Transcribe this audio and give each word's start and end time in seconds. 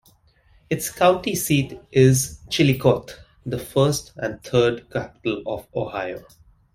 Its 0.67 0.89
county 0.89 1.35
seat 1.35 1.79
is 1.91 2.39
Chillicothe, 2.49 3.11
the 3.45 3.59
first 3.59 4.13
and 4.15 4.41
third 4.43 4.89
capital 4.89 5.43
of 5.45 5.67
Ohio. 5.75 6.25